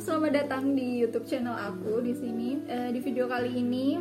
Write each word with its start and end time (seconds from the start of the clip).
selamat 0.00 0.32
datang 0.42 0.74
di 0.74 1.02
YouTube 1.02 1.26
channel 1.28 1.54
aku 1.54 2.02
di 2.02 2.14
sini. 2.18 2.58
Eh, 2.66 2.90
di 2.90 2.98
video 2.98 3.30
kali 3.30 3.54
ini 3.54 3.98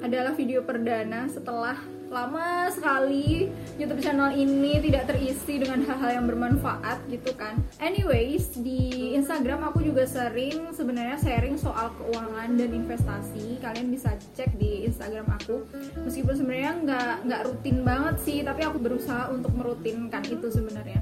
adalah 0.00 0.32
video 0.36 0.64
perdana 0.64 1.28
setelah 1.28 1.76
lama 2.10 2.66
sekali 2.74 3.46
YouTube 3.78 4.02
channel 4.02 4.34
ini 4.34 4.82
tidak 4.82 5.14
terisi 5.14 5.62
dengan 5.62 5.86
hal-hal 5.86 6.20
yang 6.20 6.26
bermanfaat 6.26 7.06
gitu 7.06 7.30
kan. 7.38 7.62
Anyways, 7.78 8.58
di 8.58 9.14
Instagram 9.14 9.62
aku 9.62 9.80
juga 9.86 10.04
sering 10.04 10.74
sebenarnya 10.74 11.16
sharing 11.22 11.54
soal 11.54 11.94
keuangan 11.96 12.58
dan 12.58 12.70
investasi. 12.74 13.62
Kalian 13.62 13.94
bisa 13.94 14.18
cek 14.34 14.58
di 14.58 14.84
Instagram 14.90 15.30
aku. 15.38 15.64
Meskipun 16.02 16.34
sebenarnya 16.34 16.72
nggak 16.82 17.14
nggak 17.30 17.40
rutin 17.46 17.78
banget 17.86 18.16
sih, 18.26 18.42
tapi 18.42 18.66
aku 18.66 18.82
berusaha 18.82 19.30
untuk 19.30 19.54
merutinkan 19.54 20.26
itu 20.26 20.50
sebenarnya 20.50 21.00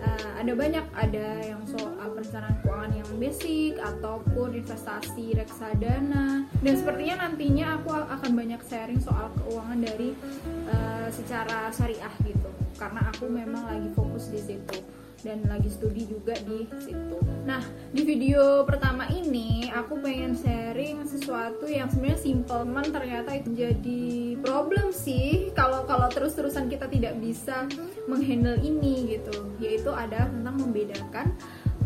uh, 0.00 0.30
ada 0.40 0.52
banyak 0.56 0.86
ada 0.96 1.26
yang 1.44 1.62
soal 1.68 1.99
perencanaan 2.20 2.60
keuangan 2.60 2.92
yang 2.92 3.10
basic 3.16 3.80
ataupun 3.80 4.52
investasi 4.52 5.32
reksadana 5.40 6.44
dan 6.60 6.74
sepertinya 6.76 7.24
nantinya 7.24 7.80
aku 7.80 7.96
akan 7.96 8.30
banyak 8.36 8.60
sharing 8.68 9.00
soal 9.00 9.32
keuangan 9.40 9.80
dari 9.80 10.12
uh, 10.68 11.08
secara 11.08 11.72
syariah 11.72 12.12
gitu 12.20 12.52
karena 12.76 13.08
aku 13.08 13.24
memang 13.24 13.64
lagi 13.64 13.88
fokus 13.96 14.28
di 14.28 14.36
situ 14.36 14.84
dan 15.20 15.44
lagi 15.48 15.68
studi 15.68 16.08
juga 16.08 16.32
di 16.48 16.64
situ. 16.80 17.18
Nah, 17.44 17.60
di 17.92 18.02
video 18.04 18.64
pertama 18.64 19.04
ini 19.12 19.68
aku 19.68 20.00
pengen 20.00 20.32
sharing 20.32 21.04
sesuatu 21.04 21.68
yang 21.68 21.92
sebenarnya 21.92 22.20
simple 22.20 22.64
man 22.64 22.88
ternyata 22.88 23.36
itu 23.36 23.52
jadi 23.52 24.04
problem 24.40 24.92
sih 24.92 25.52
kalau 25.52 25.84
kalau 25.84 26.08
terus-terusan 26.08 26.72
kita 26.72 26.88
tidak 26.88 27.20
bisa 27.20 27.68
menghandle 28.08 28.56
ini 28.64 29.18
gitu. 29.18 29.44
Yaitu 29.60 29.92
ada 29.92 30.28
tentang 30.28 30.56
membedakan 30.56 31.36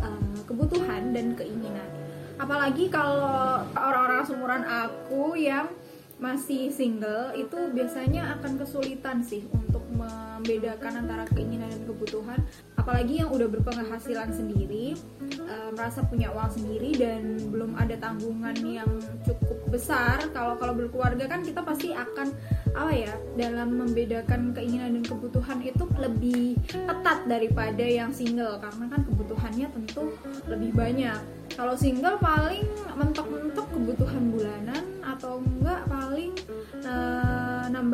uh, 0.05 0.39
kebutuhan 0.45 1.11
dan 1.11 1.33
keinginan. 1.33 1.89
Apalagi 2.35 2.91
kalau 2.91 3.63
orang-orang 3.73 4.21
seumuran 4.27 4.63
aku 4.67 5.39
yang 5.39 5.71
masih 6.15 6.71
single 6.71 7.35
itu 7.35 7.75
biasanya 7.75 8.39
akan 8.39 8.55
kesulitan 8.55 9.19
sih 9.19 9.43
untuk 9.51 9.83
membedakan 9.91 11.03
antara 11.03 11.27
keinginan 11.35 11.67
dan 11.67 11.83
kebutuhan. 11.83 12.39
Apalagi 12.79 13.19
yang 13.19 13.33
udah 13.35 13.47
berpenghasilan 13.51 14.31
sendiri 14.31 14.95
uh, 15.43 15.69
merasa 15.75 16.07
punya 16.07 16.31
uang 16.31 16.51
sendiri 16.55 16.95
dan 16.95 17.35
belum 17.51 17.75
ada 17.75 17.99
tanggungan 17.99 18.55
yang 18.63 18.87
cukup 19.27 19.59
besar. 19.67 20.23
Kalau 20.31 20.55
kalau 20.55 20.71
berkeluarga 20.77 21.27
kan 21.27 21.43
kita 21.43 21.59
pasti 21.59 21.91
akan 21.91 22.31
apa 22.75 22.91
ya 22.91 23.13
dalam 23.35 23.75
membedakan 23.75 24.55
keinginan 24.55 24.99
dan 24.99 25.03
kebutuhan 25.07 25.59
itu 25.63 25.83
lebih 25.99 26.55
ketat 26.71 27.27
daripada 27.27 27.83
yang 27.83 28.15
single. 28.15 28.55
Karena 28.63 28.87
kan 28.87 29.01
kebutuhannya 29.03 29.67
tentu 29.67 30.15
lebih 30.47 30.71
banyak. 30.71 31.19
Kalau 31.55 31.75
single 31.75 32.19
paling 32.19 32.67
mentok-mentok 32.99 33.67
kebutuhan 33.71 34.23
bulanan 34.27 34.83
atau 35.05 35.39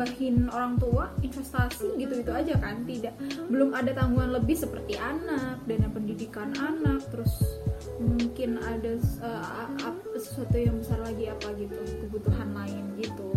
nambahin 0.02 0.50
orang 0.50 0.74
tua 0.82 1.14
investasi 1.22 1.94
gitu-gitu 1.94 2.34
aja 2.34 2.58
kan 2.58 2.82
tidak. 2.82 3.14
Belum 3.46 3.70
ada 3.70 3.94
tanggungan 3.94 4.34
lebih 4.34 4.58
seperti 4.58 4.98
anak 4.98 5.62
dana 5.70 5.86
pendidikan 5.94 6.50
anak 6.58 7.06
terus 7.14 7.62
mungkin 8.02 8.58
ada 8.58 8.98
uh, 9.22 9.94
sesuatu 10.18 10.58
yang 10.58 10.82
besar 10.82 10.98
lagi 11.06 11.30
apa 11.30 11.54
gitu 11.54 11.78
kebutuhan 12.02 12.50
lain 12.50 12.98
gitu. 12.98 13.30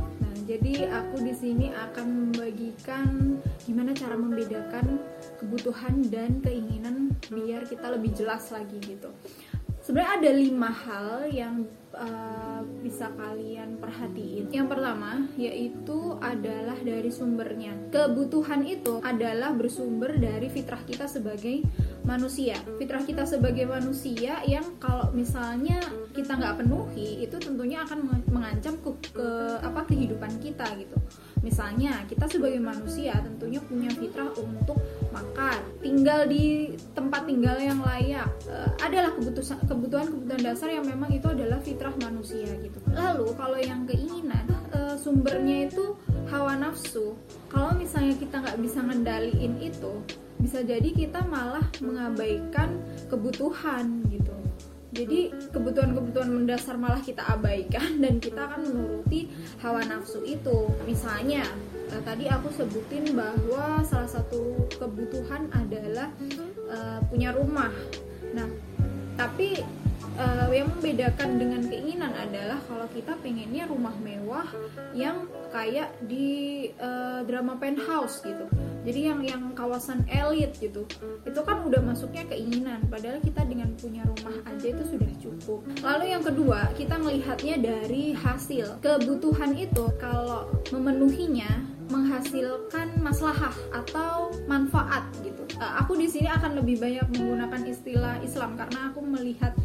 Nah 0.00 0.34
jadi 0.48 0.88
aku 0.88 1.28
di 1.28 1.34
sini 1.36 1.76
akan 1.76 2.32
membagikan 2.32 3.36
gimana 3.68 3.92
cara 3.92 4.16
membedakan 4.16 4.96
kebutuhan 5.44 6.08
dan 6.08 6.40
keinginan 6.40 7.12
biar 7.28 7.68
kita 7.68 7.84
lebih 7.92 8.16
jelas 8.16 8.48
lagi 8.48 8.80
gitu 8.80 9.12
sebenarnya 9.88 10.20
ada 10.20 10.30
lima 10.36 10.68
hal 10.68 11.32
yang 11.32 11.64
uh, 11.96 12.60
bisa 12.84 13.08
kalian 13.16 13.80
perhatiin. 13.80 14.52
Yang 14.52 14.68
pertama 14.68 15.24
yaitu 15.40 16.12
adalah 16.20 16.76
dari 16.76 17.08
sumbernya. 17.08 17.72
Kebutuhan 17.88 18.68
itu 18.68 19.00
adalah 19.00 19.56
bersumber 19.56 20.12
dari 20.20 20.52
fitrah 20.52 20.84
kita 20.84 21.08
sebagai 21.08 21.64
manusia. 22.04 22.60
Fitrah 22.76 23.00
kita 23.00 23.24
sebagai 23.24 23.64
manusia 23.64 24.44
yang 24.44 24.76
kalau 24.76 25.08
misalnya 25.16 25.80
kita 26.12 26.36
nggak 26.36 26.60
penuhi 26.60 27.24
itu 27.24 27.40
tentunya 27.40 27.80
akan 27.88 28.28
mengancam 28.28 28.76
ke, 28.84 28.92
ke 29.16 29.28
apa 29.64 29.88
kehidupan 29.88 30.36
kita 30.44 30.68
gitu. 30.76 31.00
Misalnya 31.48 32.04
kita 32.04 32.28
sebagai 32.28 32.60
manusia 32.60 33.16
tentunya 33.24 33.56
punya 33.64 33.88
fitrah 33.96 34.28
untuk 34.36 34.76
makan, 35.08 35.56
tinggal 35.80 36.28
di 36.28 36.76
tempat 36.92 37.24
tinggal 37.24 37.56
yang 37.56 37.80
layak. 37.80 38.28
Uh, 38.44 38.68
adalah 38.84 39.16
kebutuhan 39.16 39.56
kebutuhan 39.64 40.06
kebutuhan 40.12 40.42
dasar 40.44 40.68
yang 40.68 40.84
memang 40.84 41.08
itu 41.08 41.24
adalah 41.24 41.56
fitrah 41.64 41.96
manusia 42.04 42.52
gitu. 42.60 42.76
Lalu 42.92 43.32
kalau 43.32 43.56
yang 43.56 43.88
keinginan 43.88 44.44
uh, 44.76 44.92
sumbernya 45.00 45.72
itu 45.72 45.96
hawa 46.28 46.60
nafsu. 46.60 47.16
Kalau 47.48 47.72
misalnya 47.72 48.12
kita 48.20 48.44
nggak 48.44 48.60
bisa 48.60 48.84
ngendaliin 48.84 49.56
itu, 49.64 49.92
bisa 50.36 50.60
jadi 50.60 50.92
kita 50.92 51.24
malah 51.24 51.64
mengabaikan 51.80 52.76
kebutuhan 53.08 54.04
gitu. 54.12 54.37
Jadi 54.98 55.30
kebutuhan-kebutuhan 55.54 56.26
mendasar 56.26 56.74
malah 56.74 56.98
kita 56.98 57.22
abaikan 57.22 58.02
dan 58.02 58.18
kita 58.18 58.50
akan 58.50 58.66
menuruti 58.66 59.30
hawa 59.62 59.86
nafsu 59.86 60.26
itu. 60.26 60.66
Misalnya 60.82 61.46
uh, 61.94 62.02
tadi 62.02 62.26
aku 62.26 62.50
sebutin 62.50 63.14
bahwa 63.14 63.86
salah 63.86 64.10
satu 64.10 64.66
kebutuhan 64.74 65.46
adalah 65.54 66.10
uh, 66.66 66.98
punya 67.06 67.30
rumah. 67.30 67.70
Nah, 68.34 68.50
tapi 69.14 69.62
uh, 70.18 70.50
yang 70.50 70.66
membedakan 70.74 71.38
dengan 71.38 71.62
keinginan 71.70 72.10
adalah 72.18 72.58
kalau 72.66 72.90
kita 72.90 73.14
pengennya 73.22 73.70
rumah 73.70 73.94
mewah 74.02 74.50
yang 74.98 75.30
kayak 75.54 75.94
di 76.10 76.68
uh, 76.82 77.22
drama 77.22 77.54
penthouse 77.54 78.18
gitu 78.26 78.50
jadi 78.86 79.12
yang 79.12 79.20
yang 79.26 79.42
kawasan 79.54 80.06
elit 80.06 80.54
gitu 80.58 80.86
itu 81.26 81.40
kan 81.42 81.66
udah 81.66 81.80
masuknya 81.82 82.24
keinginan. 82.30 82.80
Padahal 82.86 83.18
kita 83.20 83.42
dengan 83.44 83.74
punya 83.76 84.06
rumah 84.06 84.38
aja 84.46 84.66
itu 84.70 84.84
sudah 84.86 85.10
cukup. 85.18 85.60
Lalu 85.82 86.04
yang 86.14 86.22
kedua 86.22 86.70
kita 86.78 86.96
melihatnya 86.96 87.56
dari 87.58 88.14
hasil. 88.14 88.78
Kebutuhan 88.80 89.54
itu 89.58 89.90
kalau 89.98 90.48
memenuhinya 90.70 91.78
menghasilkan 91.88 93.00
maslahah 93.00 93.54
atau 93.72 94.30
manfaat 94.44 95.08
gitu. 95.24 95.40
Uh, 95.56 95.80
aku 95.80 95.96
di 95.96 96.06
sini 96.06 96.28
akan 96.28 96.60
lebih 96.60 96.78
banyak 96.78 97.08
menggunakan 97.16 97.62
istilah 97.64 98.20
Islam 98.20 98.60
karena 98.60 98.92
aku 98.92 99.00
melihat 99.00 99.56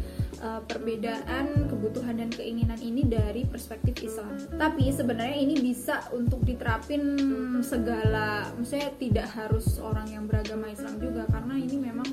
uh, 0.44 0.60
perbedaan 0.68 1.66
kebutuhan 1.66 2.20
dan 2.20 2.28
keinginan 2.28 2.76
ini 2.78 3.08
dari 3.08 3.48
perspektif 3.48 3.96
Islam. 4.04 4.36
Tapi 4.60 4.92
sebenarnya 4.92 5.40
ini 5.40 5.56
bisa 5.56 6.04
untuk 6.12 6.44
diterapin 6.44 7.16
segala, 7.64 8.52
maksudnya 8.54 8.92
tidak 9.00 9.28
harus 9.32 9.80
orang 9.80 10.06
yang 10.12 10.28
beragama 10.28 10.68
Islam 10.68 11.00
juga 11.00 11.24
karena 11.32 11.56
ini 11.56 11.76
memang 11.80 12.08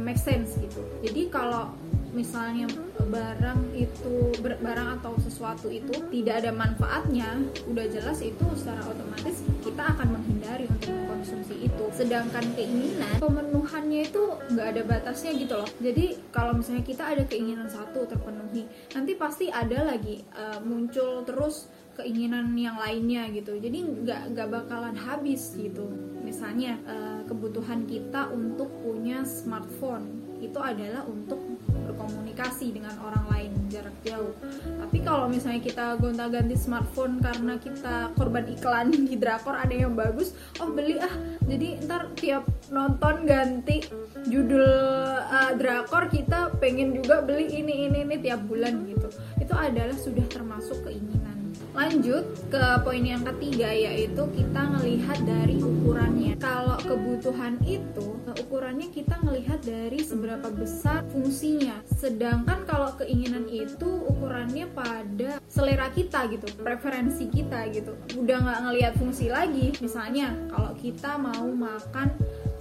make 0.00 0.18
sense 0.18 0.56
gitu. 0.56 0.80
Jadi 1.04 1.28
kalau 1.28 1.76
misalnya 2.14 2.70
barang 3.10 3.74
itu 3.74 4.32
barang 4.38 4.88
atau 5.02 5.18
sesuatu 5.18 5.66
itu 5.66 5.90
tidak 6.14 6.46
ada 6.46 6.54
manfaatnya 6.54 7.26
udah 7.66 7.86
jelas 7.90 8.22
itu 8.22 8.46
secara 8.54 8.86
otomatis 8.86 9.42
kita 9.66 9.82
akan 9.82 10.14
menghindari 10.14 10.70
untuk 10.70 10.94
mengkonsumsi 11.24 11.54
itu. 11.64 11.84
Sedangkan 11.96 12.44
keinginan 12.52 13.16
pemenuhannya 13.16 14.04
itu 14.04 14.22
nggak 14.52 14.66
ada 14.76 14.82
batasnya 14.84 15.32
gitu 15.32 15.56
loh. 15.56 15.68
Jadi 15.80 16.20
kalau 16.28 16.52
misalnya 16.52 16.84
kita 16.84 17.04
ada 17.08 17.24
keinginan 17.24 17.66
satu 17.66 18.04
terpenuhi 18.04 18.68
nanti 18.92 19.16
pasti 19.16 19.48
ada 19.48 19.88
lagi 19.88 20.20
uh, 20.36 20.60
muncul 20.60 21.24
terus 21.24 21.72
keinginan 21.96 22.54
yang 22.58 22.76
lainnya 22.76 23.30
gitu 23.30 23.56
jadi 23.58 23.78
nggak 23.78 24.22
nggak 24.34 24.48
bakalan 24.50 24.96
habis 24.98 25.54
gitu 25.54 25.86
misalnya 26.24 26.80
uh, 26.88 27.20
kebutuhan 27.28 27.86
kita 27.86 28.32
untuk 28.32 28.70
punya 28.82 29.22
smartphone 29.22 30.24
itu 30.44 30.60
adalah 30.60 31.08
untuk 31.08 31.40
berkomunikasi 31.94 32.76
dengan 32.76 32.92
orang 33.00 33.24
lain 33.32 33.50
jarak 33.72 33.96
jauh. 34.04 34.36
Tapi 34.82 34.98
kalau 35.00 35.26
misalnya 35.30 35.62
kita 35.64 35.96
gonta-ganti 35.96 36.58
smartphone 36.58 37.22
karena 37.22 37.56
kita 37.56 38.12
korban 38.18 38.44
iklan 38.52 38.92
di 39.08 39.16
drakor 39.16 39.56
ada 39.56 39.72
yang 39.72 39.96
bagus, 39.96 40.36
oh 40.60 40.68
beli 40.68 41.00
ah. 41.00 41.14
Jadi 41.48 41.80
ntar 41.88 42.12
tiap 42.18 42.44
nonton 42.68 43.24
ganti 43.24 43.84
judul 44.28 44.64
uh, 45.22 45.52
drakor 45.56 46.12
kita 46.12 46.52
pengen 46.60 46.92
juga 46.92 47.24
beli 47.24 47.48
ini 47.48 47.88
ini 47.88 48.04
ini 48.04 48.16
tiap 48.20 48.44
bulan 48.44 48.84
gitu. 48.84 49.08
Itu 49.40 49.54
adalah 49.56 49.96
sudah 49.96 50.24
termasuk 50.28 50.84
keinginan 50.84 51.23
Lanjut 51.74 52.22
ke 52.54 52.64
poin 52.86 53.02
yang 53.02 53.26
ketiga 53.34 53.66
yaitu 53.66 54.22
kita 54.30 54.62
melihat 54.78 55.18
dari 55.26 55.58
ukurannya. 55.58 56.38
Kalau 56.38 56.78
kebutuhan 56.78 57.58
itu 57.66 58.14
ukurannya 58.30 58.94
kita 58.94 59.18
melihat 59.26 59.58
dari 59.66 59.98
seberapa 59.98 60.54
besar 60.54 61.02
fungsinya. 61.10 61.82
Sedangkan 61.98 62.62
kalau 62.62 62.94
keinginan 62.94 63.50
itu 63.50 64.06
ukurannya 64.06 64.70
pada 64.70 65.42
selera 65.50 65.90
kita 65.90 66.30
gitu, 66.30 66.46
preferensi 66.62 67.26
kita 67.26 67.66
gitu. 67.74 67.98
Udah 68.22 68.38
nggak 68.38 68.60
ngelihat 68.70 68.92
fungsi 68.94 69.34
lagi. 69.34 69.74
Misalnya 69.82 70.30
kalau 70.54 70.78
kita 70.78 71.18
mau 71.18 71.50
makan 71.50 72.14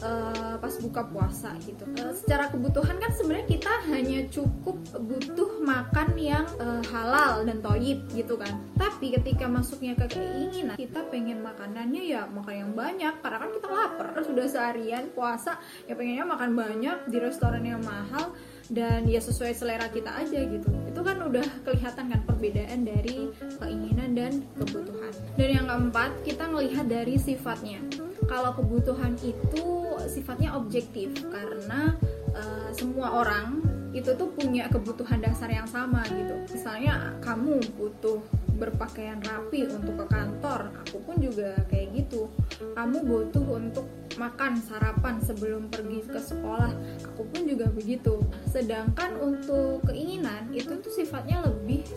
uh, 0.03 0.55
pas 0.59 0.75
buka 0.83 1.01
puasa 1.07 1.55
gitu. 1.63 1.87
Uh, 1.97 2.11
secara 2.11 2.51
kebutuhan 2.51 2.99
kan 2.99 3.11
sebenarnya 3.15 3.47
kita 3.47 3.73
hanya 3.89 4.19
cukup 4.27 4.77
butuh 4.99 5.63
makan 5.63 6.13
yang 6.19 6.45
uh, 6.59 6.83
halal 6.91 7.47
dan 7.47 7.63
toyib 7.63 8.03
gitu 8.11 8.35
kan. 8.35 8.59
Tapi 8.75 9.15
ketika 9.15 9.47
masuknya 9.47 9.95
ke 9.95 10.19
keinginan, 10.19 10.75
kita 10.75 11.07
pengen 11.07 11.39
makanannya 11.39 12.03
ya 12.03 12.27
makan 12.27 12.55
yang 12.67 12.71
banyak 12.75 13.13
karena 13.23 13.37
kan 13.39 13.51
kita 13.55 13.67
lapar 13.71 14.07
sudah 14.23 14.45
seharian 14.49 15.05
puasa 15.13 15.59
ya 15.85 15.93
pengennya 15.93 16.25
makan 16.25 16.57
banyak 16.57 16.97
di 17.07 17.17
restoran 17.21 17.63
yang 17.63 17.83
mahal 17.85 18.33
dan 18.71 19.05
ya 19.05 19.19
sesuai 19.19 19.53
selera 19.53 19.91
kita 19.91 20.09
aja 20.09 20.39
gitu 20.47 20.69
itu 20.87 21.01
kan 21.03 21.17
udah 21.19 21.45
kelihatan 21.67 22.09
kan 22.09 22.21
perbedaan 22.23 22.87
dari 22.87 23.29
keinginan 23.59 24.15
dan 24.15 24.31
kebutuhan 24.55 25.13
dan 25.35 25.49
yang 25.51 25.65
keempat 25.67 26.11
kita 26.23 26.43
ngelihat 26.47 26.85
dari 26.87 27.15
sifatnya 27.19 27.83
kalau 28.25 28.55
kebutuhan 28.55 29.19
itu 29.19 29.82
sifatnya 30.09 30.55
objektif 30.57 31.13
karena 31.29 31.95
uh, 32.33 32.69
semua 32.73 33.23
orang 33.23 33.61
itu 33.93 34.09
tuh 34.17 34.33
punya 34.33 34.65
kebutuhan 34.73 35.21
dasar 35.21 35.53
yang 35.53 35.69
sama 35.69 36.01
gitu. 36.09 36.33
Misalnya 36.49 37.13
kamu 37.21 37.61
butuh 37.77 38.25
berpakaian 38.57 39.21
rapi 39.21 39.69
untuk 39.69 40.01
ke 40.01 40.05
kantor 40.09 40.73
aku 40.81 40.97
pun 41.05 41.21
juga 41.21 41.53
kayak 41.69 41.93
gitu. 41.93 42.25
Kamu 42.73 43.05
butuh 43.05 43.45
untuk 43.61 43.85
makan 44.17 44.57
sarapan 44.61 45.21
sebelum 45.21 45.69
pergi 45.69 46.05
ke 46.09 46.17
sekolah 46.17 46.73
aku 47.05 47.21
pun 47.29 47.45
juga 47.45 47.69
begitu. 47.69 48.17
Sedangkan 48.49 49.13
untuk 49.21 49.85
keinginan 49.85 50.49
itu 50.49 50.73
tuh 50.81 50.93
sifatnya 50.93 51.45
lebih 51.45 51.52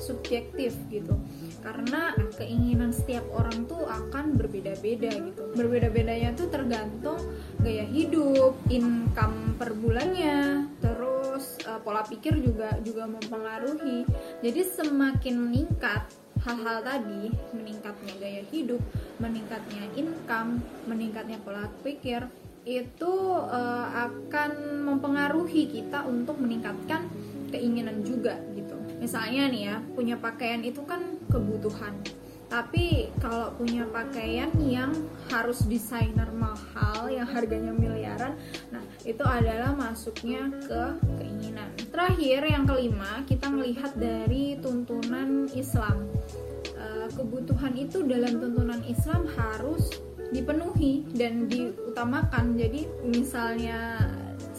subjektif 0.07 0.79
gitu. 0.87 1.19
Karena 1.67 2.15
keinginan 2.39 2.95
setiap 2.95 3.27
orang 3.35 3.67
tuh 3.67 3.83
akan 3.83 4.39
berbeda-beda 4.39 5.11
gitu. 5.11 5.43
Berbeda-bedanya 5.59 6.39
tuh 6.39 6.47
tergantung 6.47 7.19
gaya 7.59 7.83
hidup 7.83 8.55
income 8.71 9.59
per 9.59 9.75
bulannya 9.75 10.71
terus 10.79 11.59
uh, 11.67 11.83
pola 11.83 12.07
pikir 12.07 12.39
juga 12.39 12.79
juga 12.87 13.11
mempengaruhi. 13.11 14.07
Jadi 14.47 14.61
semakin 14.63 15.35
meningkat 15.51 16.07
hal-hal 16.47 16.79
tadi 16.87 17.35
meningkatnya 17.51 18.15
gaya 18.23 18.43
hidup 18.55 18.79
meningkatnya 19.19 19.83
income 19.99 20.63
meningkatnya 20.87 21.43
pola 21.43 21.67
pikir 21.83 22.23
itu 22.67 23.15
uh, 23.35 24.11
akan 24.11 24.83
mempengaruhi 24.87 25.71
kita 25.71 26.03
untuk 26.07 26.39
meningkatkan 26.43 27.07
keinginan 27.51 28.03
juga 28.03 28.39
misalnya 29.07 29.47
nih 29.47 29.63
ya 29.71 29.77
punya 29.95 30.19
pakaian 30.19 30.67
itu 30.67 30.83
kan 30.83 30.99
kebutuhan. 31.31 31.95
Tapi 32.47 33.11
kalau 33.23 33.55
punya 33.55 33.87
pakaian 33.91 34.51
yang 34.63 34.91
harus 35.31 35.63
desainer 35.67 36.31
mahal 36.31 37.11
yang 37.11 37.27
harganya 37.27 37.75
miliaran 37.75 38.39
nah 38.71 38.83
itu 39.07 39.23
adalah 39.23 39.75
masuknya 39.79 40.51
ke 40.67 40.83
keinginan. 41.23 41.71
Terakhir 41.91 42.43
yang 42.51 42.67
kelima 42.67 43.23
kita 43.31 43.47
melihat 43.47 43.95
dari 43.95 44.59
tuntunan 44.59 45.47
Islam. 45.55 46.11
E, 46.75 47.07
kebutuhan 47.15 47.79
itu 47.79 48.03
dalam 48.03 48.43
tuntunan 48.43 48.83
Islam 48.91 49.27
harus 49.39 50.03
dipenuhi 50.35 51.07
dan 51.15 51.47
diutamakan. 51.47 52.59
Jadi 52.59 52.91
misalnya 53.07 54.03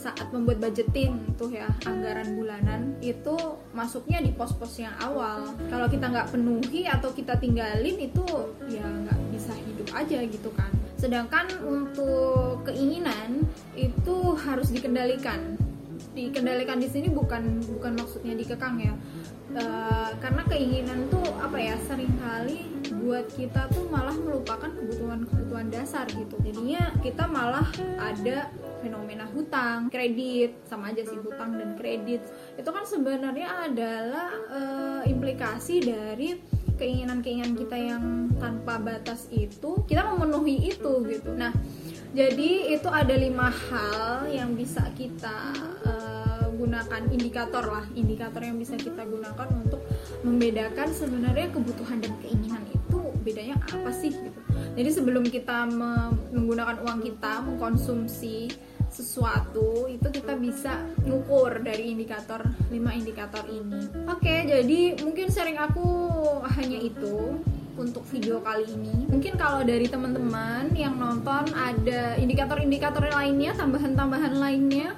saat 0.07 0.31
membuat 0.31 0.63
budgeting 0.63 1.19
tuh 1.35 1.51
ya 1.51 1.67
anggaran 1.83 2.39
bulanan 2.39 2.95
itu 3.03 3.35
masuknya 3.75 4.23
di 4.23 4.31
pos-pos 4.31 4.79
yang 4.79 4.95
awal. 5.03 5.51
Kalau 5.67 5.91
kita 5.91 6.07
nggak 6.07 6.31
penuhi 6.31 6.87
atau 6.87 7.11
kita 7.11 7.35
tinggalin 7.35 7.99
itu 7.99 8.23
ya 8.71 8.87
nggak 8.87 9.19
bisa 9.35 9.51
hidup 9.67 9.91
aja 9.91 10.23
gitu 10.23 10.47
kan. 10.55 10.71
Sedangkan 10.95 11.51
untuk 11.59 12.63
keinginan 12.63 13.43
itu 13.75 14.15
harus 14.39 14.71
dikendalikan. 14.71 15.59
Dikendalikan 16.15 16.79
di 16.79 16.87
sini 16.87 17.11
bukan 17.11 17.59
bukan 17.67 17.99
maksudnya 17.99 18.31
dikekang 18.39 18.79
ya. 18.79 18.95
Uh, 19.57 20.11
karena 20.23 20.43
keinginan 20.47 21.07
tuh 21.11 21.23
apa 21.43 21.56
ya 23.07 23.23
sering 23.23 23.27
kali 23.27 23.27
buat 23.27 23.27
kita 23.31 23.61
tuh 23.71 23.85
malah 23.87 24.15
melupakan 24.15 24.69
kebutuhan-kebutuhan 24.71 25.67
dasar 25.71 26.05
gitu 26.11 26.35
jadinya 26.43 26.91
kita 26.99 27.23
malah 27.27 27.67
ada 27.99 28.51
fenomena 28.77 29.25
hutang, 29.33 29.89
kredit, 29.89 30.53
sama 30.69 30.93
aja 30.93 31.01
sih 31.01 31.17
hutang 31.17 31.57
dan 31.57 31.73
kredit. 31.75 32.21
Itu 32.55 32.69
kan 32.69 32.85
sebenarnya 32.85 33.67
adalah 33.67 34.29
uh, 34.53 35.01
implikasi 35.03 35.81
dari 35.81 36.37
keinginan-keinginan 36.77 37.57
kita 37.57 37.73
yang 37.73 38.29
tanpa 38.37 38.77
batas 38.77 39.25
itu, 39.33 39.81
kita 39.89 40.05
memenuhi 40.13 40.77
itu 40.77 40.93
gitu. 41.09 41.33
Nah, 41.33 41.49
jadi 42.13 42.69
itu 42.69 42.85
ada 42.85 43.17
lima 43.17 43.49
hal 43.49 44.29
yang 44.29 44.53
bisa 44.53 44.85
kita 44.93 45.57
uh, 45.83 46.45
gunakan 46.53 47.01
indikator 47.09 47.65
lah, 47.65 47.85
indikator 47.97 48.45
yang 48.45 48.61
bisa 48.61 48.77
kita 48.77 49.03
gunakan 49.03 49.47
untuk 49.57 49.81
membedakan 50.21 50.89
sebenarnya 50.93 51.49
kebutuhan 51.49 51.97
dan 51.97 52.13
keinginan 52.21 52.46
apa 53.65 53.89
sih 53.93 54.13
gitu. 54.13 54.39
Jadi 54.77 54.89
sebelum 54.93 55.25
kita 55.25 55.65
menggunakan 56.33 56.81
uang 56.85 56.99
kita 57.01 57.41
mengkonsumsi 57.45 58.53
sesuatu 58.87 59.85
itu 59.91 60.07
kita 60.07 60.39
bisa 60.39 60.79
ngukur 61.03 61.59
dari 61.59 61.91
indikator 61.91 62.39
5 62.71 62.71
indikator 62.71 63.43
ini. 63.51 63.91
Oke, 64.07 64.47
jadi 64.47 64.95
mungkin 65.03 65.27
sharing 65.27 65.59
aku 65.59 65.87
hanya 66.55 66.79
itu 66.79 67.35
untuk 67.77 68.03
video 68.09 68.41
kali 68.41 68.65
ini. 68.67 69.05
Mungkin 69.07 69.37
kalau 69.37 69.61
dari 69.61 69.85
teman-teman 69.85 70.73
yang 70.73 70.97
nonton 70.97 71.47
ada 71.53 72.17
indikator-indikator 72.17 73.05
lainnya, 73.07 73.53
tambahan-tambahan 73.53 74.35
lainnya 74.35 74.97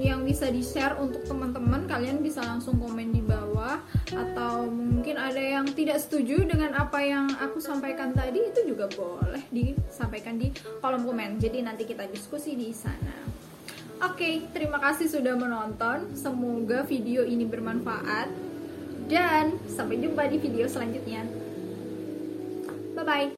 yang 0.00 0.24
bisa 0.24 0.48
di-share 0.48 0.96
untuk 0.96 1.22
teman-teman, 1.28 1.84
kalian 1.84 2.24
bisa 2.24 2.40
langsung 2.40 2.80
komen 2.80 3.12
di 3.12 3.20
bawah 3.20 3.80
atau 4.10 4.64
mungkin 4.68 5.20
ada 5.20 5.40
yang 5.40 5.68
tidak 5.68 6.00
setuju 6.00 6.48
dengan 6.48 6.72
apa 6.72 7.04
yang 7.04 7.28
aku 7.36 7.60
sampaikan 7.60 8.16
tadi 8.16 8.40
itu 8.40 8.64
juga 8.64 8.88
boleh 8.88 9.44
disampaikan 9.52 10.40
di 10.40 10.48
kolom 10.80 11.04
komen. 11.04 11.36
Jadi 11.36 11.60
nanti 11.60 11.84
kita 11.84 12.08
diskusi 12.08 12.56
di 12.56 12.72
sana. 12.72 13.44
Oke, 14.04 14.20
okay, 14.20 14.34
terima 14.52 14.82
kasih 14.82 15.06
sudah 15.08 15.38
menonton. 15.38 16.12
Semoga 16.18 16.82
video 16.84 17.22
ini 17.24 17.46
bermanfaat. 17.46 18.28
Dan 19.04 19.60
sampai 19.68 20.00
jumpa 20.00 20.24
di 20.32 20.40
video 20.40 20.64
selanjutnya. 20.64 21.43
Bye-bye. 23.04 23.32